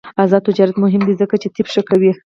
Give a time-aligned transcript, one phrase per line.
[0.23, 2.11] آزاد تجارت مهم دی ځکه چې طب ښه کوي.